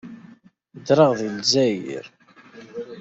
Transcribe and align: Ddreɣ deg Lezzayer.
Ddreɣ 0.77 1.11
deg 1.19 1.29
Lezzayer. 1.37 2.05